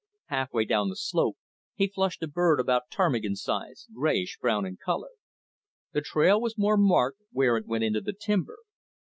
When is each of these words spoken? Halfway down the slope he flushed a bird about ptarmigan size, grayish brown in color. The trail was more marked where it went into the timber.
Halfway 0.29 0.65
down 0.65 0.89
the 0.89 0.95
slope 0.95 1.37
he 1.75 1.85
flushed 1.87 2.23
a 2.23 2.27
bird 2.27 2.59
about 2.59 2.89
ptarmigan 2.89 3.35
size, 3.35 3.85
grayish 3.93 4.39
brown 4.39 4.65
in 4.65 4.75
color. 4.83 5.11
The 5.91 6.01
trail 6.01 6.41
was 6.41 6.57
more 6.57 6.75
marked 6.75 7.21
where 7.31 7.55
it 7.55 7.67
went 7.67 7.83
into 7.83 8.01
the 8.01 8.13
timber. 8.13 8.57